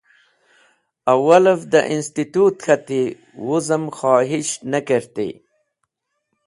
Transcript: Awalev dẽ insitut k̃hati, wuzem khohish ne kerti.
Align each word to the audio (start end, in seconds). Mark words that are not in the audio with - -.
Awalev 1.11 1.61
dẽ 1.71 1.89
insitut 1.95 2.57
k̃hati, 2.65 3.03
wuzem 3.45 3.83
khohish 3.97 4.55
ne 4.71 4.79
kerti. 4.87 5.29